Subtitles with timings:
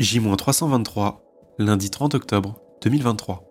[0.00, 1.18] J-323,
[1.58, 3.44] lundi 30 octobre 2023.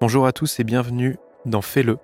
[0.00, 1.98] Bonjour à tous et bienvenue dans Fais-le,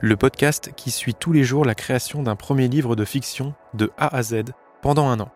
[0.00, 3.92] le podcast qui suit tous les jours la création d'un premier livre de fiction de
[3.98, 4.44] A à Z
[4.80, 5.30] pendant un an.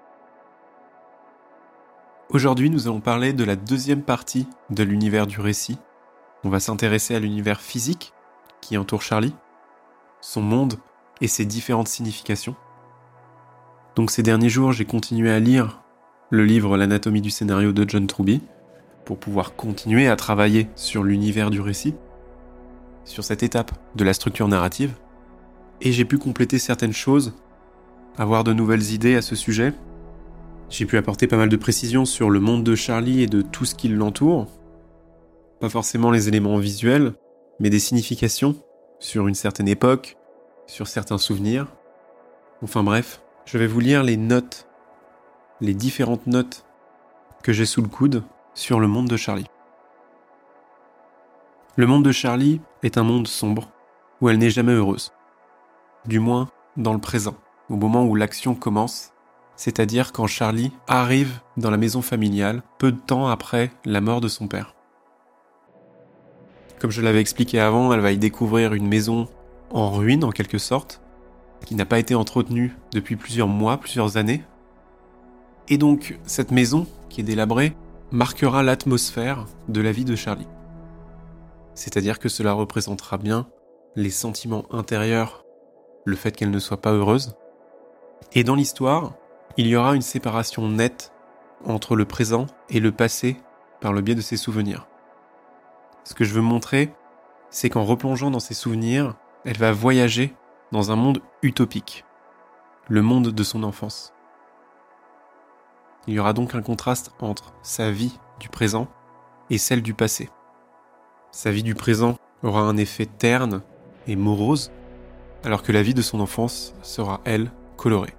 [2.30, 5.76] Aujourd'hui, nous allons parler de la deuxième partie de l'univers du récit.
[6.44, 8.14] On va s'intéresser à l'univers physique
[8.62, 9.36] qui entoure Charlie,
[10.22, 10.76] son monde
[11.20, 12.56] et ses différentes significations.
[13.96, 15.83] Donc ces derniers jours, j'ai continué à lire
[16.30, 18.40] le livre L'anatomie du scénario de John Truby,
[19.04, 21.94] pour pouvoir continuer à travailler sur l'univers du récit,
[23.04, 24.94] sur cette étape de la structure narrative,
[25.80, 27.34] et j'ai pu compléter certaines choses,
[28.16, 29.72] avoir de nouvelles idées à ce sujet.
[30.70, 33.64] J'ai pu apporter pas mal de précisions sur le monde de Charlie et de tout
[33.64, 34.46] ce qui l'entoure.
[35.60, 37.12] Pas forcément les éléments visuels,
[37.60, 38.56] mais des significations
[38.98, 40.16] sur une certaine époque,
[40.66, 41.66] sur certains souvenirs.
[42.62, 44.66] Enfin bref, je vais vous lire les notes
[45.64, 46.66] les différentes notes
[47.42, 49.46] que j'ai sous le coude sur le monde de Charlie.
[51.76, 53.70] Le monde de Charlie est un monde sombre,
[54.20, 55.12] où elle n'est jamais heureuse.
[56.06, 57.34] Du moins, dans le présent,
[57.70, 59.12] au moment où l'action commence,
[59.56, 64.28] c'est-à-dire quand Charlie arrive dans la maison familiale peu de temps après la mort de
[64.28, 64.74] son père.
[66.78, 69.28] Comme je l'avais expliqué avant, elle va y découvrir une maison
[69.70, 71.00] en ruine en quelque sorte,
[71.64, 74.44] qui n'a pas été entretenue depuis plusieurs mois, plusieurs années,
[75.68, 77.76] et donc, cette maison, qui est délabrée,
[78.10, 80.48] marquera l'atmosphère de la vie de Charlie.
[81.74, 83.48] C'est-à-dire que cela représentera bien
[83.96, 85.44] les sentiments intérieurs,
[86.04, 87.34] le fait qu'elle ne soit pas heureuse.
[88.34, 89.14] Et dans l'histoire,
[89.56, 91.12] il y aura une séparation nette
[91.64, 93.36] entre le présent et le passé
[93.80, 94.86] par le biais de ses souvenirs.
[96.04, 96.92] Ce que je veux montrer,
[97.50, 100.34] c'est qu'en replongeant dans ses souvenirs, elle va voyager
[100.72, 102.04] dans un monde utopique,
[102.88, 104.13] le monde de son enfance.
[106.06, 108.88] Il y aura donc un contraste entre sa vie du présent
[109.50, 110.28] et celle du passé.
[111.30, 113.62] Sa vie du présent aura un effet terne
[114.06, 114.70] et morose,
[115.44, 118.14] alors que la vie de son enfance sera, elle, colorée.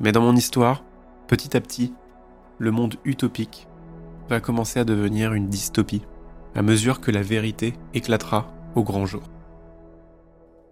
[0.00, 0.84] Mais dans mon histoire,
[1.26, 1.94] petit à petit,
[2.58, 3.66] le monde utopique
[4.28, 6.02] va commencer à devenir une dystopie,
[6.54, 9.22] à mesure que la vérité éclatera au grand jour.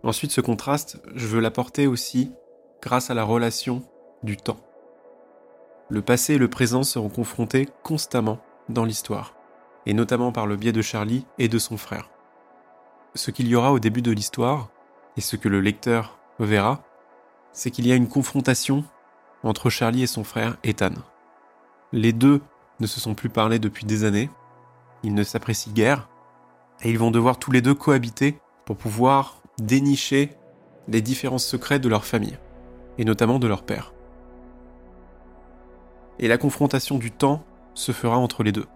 [0.02, 2.32] Ensuite, ce contraste, je veux l'apporter aussi
[2.82, 3.82] grâce à la relation
[4.22, 4.60] du temps
[5.90, 9.34] le passé et le présent seront confrontés constamment dans l'histoire,
[9.86, 12.08] et notamment par le biais de Charlie et de son frère.
[13.16, 14.70] Ce qu'il y aura au début de l'histoire,
[15.16, 16.84] et ce que le lecteur verra,
[17.52, 18.84] c'est qu'il y a une confrontation
[19.42, 20.94] entre Charlie et son frère Ethan.
[21.92, 22.40] Les deux
[22.78, 24.30] ne se sont plus parlé depuis des années,
[25.02, 26.08] ils ne s'apprécient guère,
[26.82, 30.36] et ils vont devoir tous les deux cohabiter pour pouvoir dénicher
[30.86, 32.38] les différences secrets de leur famille,
[32.96, 33.92] et notamment de leur père
[36.20, 37.42] et la confrontation du temps
[37.75, 38.66] se fera entre les deux.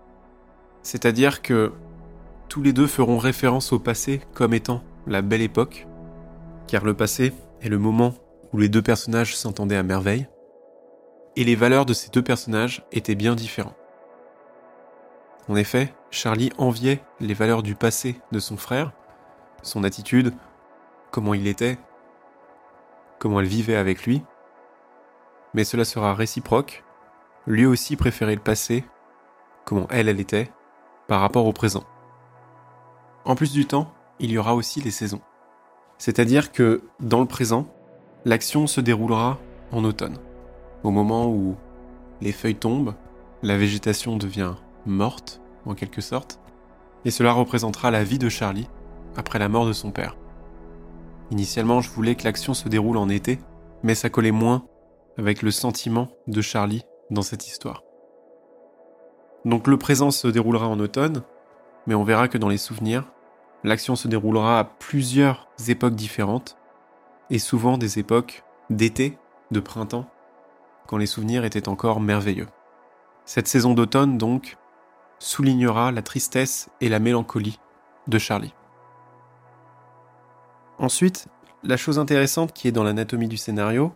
[0.83, 1.73] C'est-à-dire que
[2.49, 5.87] tous les deux feront référence au passé comme étant la belle époque,
[6.67, 8.15] car le passé est le moment
[8.53, 10.27] où les deux personnages s'entendaient à merveille,
[11.37, 13.77] et les valeurs de ces deux personnages étaient bien différentes.
[15.49, 18.93] En effet, Charlie enviait les valeurs du passé de son frère,
[19.63, 20.33] son attitude,
[21.11, 21.77] comment il était,
[23.19, 24.23] comment elle vivait avec lui,
[25.53, 26.85] mais cela sera réciproque,
[27.47, 28.85] lui aussi préférait le passé,
[29.65, 30.51] comment elle, elle était,
[31.09, 31.85] par rapport au présent.
[33.25, 35.21] En plus du temps, il y aura aussi les saisons.
[35.99, 37.67] C'est-à-dire que, dans le présent,
[38.25, 39.39] l'action se déroulera
[39.73, 40.19] en automne,
[40.83, 41.57] au moment où
[42.21, 42.95] les feuilles tombent,
[43.43, 44.55] la végétation devient
[44.87, 46.41] morte, en quelque sorte,
[47.05, 48.69] et cela représentera la vie de Charlie
[49.17, 50.17] après la mort de son père.
[51.31, 53.39] Initialement, je voulais que l'action se déroule en été,
[53.83, 54.67] mais ça collait moins
[55.19, 57.83] avec le sentiment de Charlie dans cette histoire.
[59.45, 61.23] Donc le présent se déroulera en automne,
[61.87, 63.05] mais on verra que dans les souvenirs,
[63.63, 66.57] l'action se déroulera à plusieurs époques différentes,
[67.31, 69.19] et souvent des époques d'été,
[69.51, 70.09] de printemps,
[70.87, 72.49] quand les souvenirs étaient encore merveilleux.
[73.25, 74.57] Cette saison d'automne, donc,
[75.19, 77.59] soulignera la tristesse et la mélancolie
[78.07, 78.55] de Charlie.
[80.79, 81.29] Ensuite,
[81.63, 83.95] la chose intéressante qui est dans l'anatomie du scénario,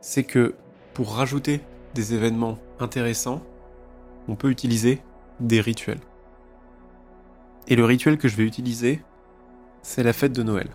[0.00, 0.54] c'est que
[0.94, 1.60] pour rajouter
[1.96, 3.42] des événements intéressants,
[4.28, 5.02] on peut utiliser
[5.40, 6.00] des rituels.
[7.68, 9.02] Et le rituel que je vais utiliser,
[9.82, 10.68] c'est la fête de Noël.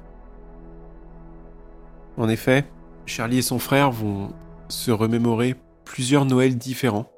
[2.18, 2.66] En effet,
[3.06, 4.34] Charlie et son frère vont
[4.68, 7.10] se remémorer plusieurs Noëls différents.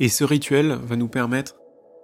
[0.00, 1.56] Et ce rituel va nous permettre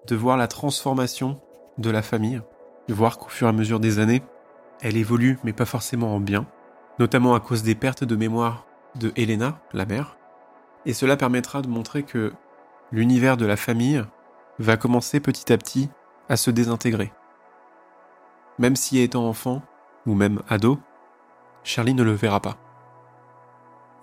[0.06, 1.40] de voir la transformation
[1.78, 2.42] de la famille,
[2.88, 4.22] de voir qu'au fur et à mesure des années,
[4.80, 6.46] elle évolue, mais pas forcément en bien,
[6.98, 10.18] notamment à cause des pertes de mémoire de Helena, la mère,
[10.86, 12.32] et cela permettra de montrer que
[12.90, 14.04] l'univers de la famille
[14.58, 15.88] va commencer petit à petit
[16.28, 17.12] à se désintégrer.
[18.58, 19.62] Même si étant enfant,
[20.06, 20.78] ou même ado,
[21.64, 22.56] Charlie ne le verra pas.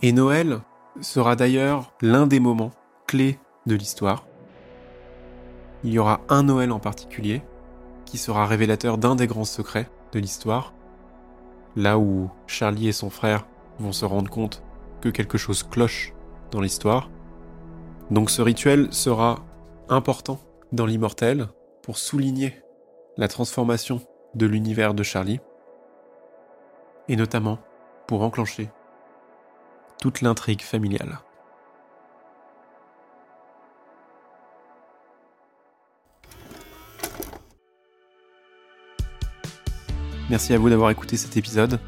[0.02, 0.62] Et Noël
[1.02, 2.72] sera d'ailleurs l'un des moments
[3.06, 4.25] clés de l'histoire.
[5.84, 7.42] Il y aura un Noël en particulier
[8.06, 10.74] qui sera révélateur d'un des grands secrets de l'histoire,
[11.75, 13.46] là où Charlie et son frère
[13.80, 14.64] vont se rendre compte
[15.02, 16.14] que quelque chose cloche
[16.51, 17.10] dans l'histoire.
[18.12, 19.46] Donc ce rituel sera
[19.88, 20.40] important
[20.72, 21.48] dans l'immortel
[21.81, 22.62] pour souligner
[23.18, 24.01] la transformation
[24.36, 25.40] de l'univers de Charlie,
[27.07, 27.60] et notamment
[28.07, 28.69] pour enclencher
[30.00, 31.19] toute l'intrigue familiale.
[40.30, 41.80] Merci à vous d'avoir écouté cet épisode.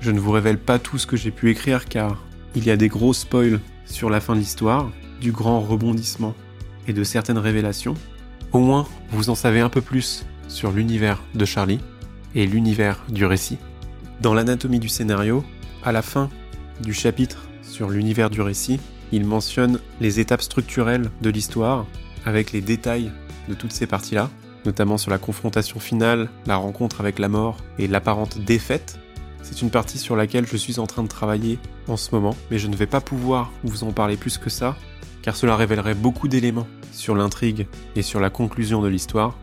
[0.00, 2.22] Je ne vous révèle pas tout ce que j'ai pu écrire car
[2.54, 4.90] il y a des gros spoils sur la fin de l'histoire,
[5.20, 6.34] du grand rebondissement
[6.86, 7.94] et de certaines révélations.
[8.52, 11.80] Au moins, vous en savez un peu plus sur l'univers de Charlie
[12.34, 13.58] et l'univers du récit.
[14.20, 15.44] Dans l'anatomie du scénario,
[15.84, 16.30] à la fin
[16.80, 18.80] du chapitre sur l'univers du récit,
[19.12, 21.86] il mentionne les étapes structurelles de l'histoire
[22.24, 23.10] avec les détails
[23.48, 24.30] de toutes ces parties-là,
[24.64, 28.98] notamment sur la confrontation finale, la rencontre avec la mort et l'apparente défaite.
[29.42, 32.58] C'est une partie sur laquelle je suis en train de travailler en ce moment, mais
[32.58, 34.76] je ne vais pas pouvoir vous en parler plus que ça,
[35.22, 39.36] car cela révélerait beaucoup d'éléments sur l'intrigue et sur la conclusion de l'histoire.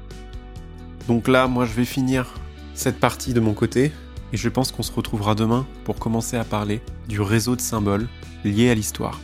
[1.08, 2.34] Donc là, moi je vais finir
[2.74, 3.92] cette partie de mon côté,
[4.34, 8.08] et je pense qu'on se retrouvera demain pour commencer à parler du réseau de symboles
[8.44, 9.20] liés à l'histoire.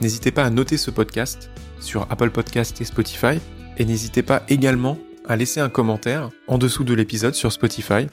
[0.00, 1.50] N'hésitez pas à noter ce podcast
[1.80, 3.38] sur Apple Podcast et Spotify,
[3.76, 8.06] et n'hésitez pas également à laisser un commentaire en dessous de l'épisode sur Spotify.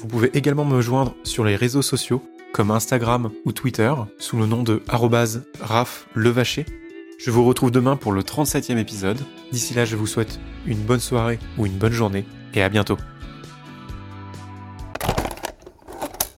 [0.00, 2.22] Vous pouvez également me joindre sur les réseaux sociaux
[2.54, 4.82] comme Instagram ou Twitter sous le nom de
[5.60, 6.64] @raflevacher.
[7.18, 9.18] Je vous retrouve demain pour le 37e épisode.
[9.52, 12.24] D'ici là, je vous souhaite une bonne soirée ou une bonne journée
[12.54, 12.96] et à bientôt.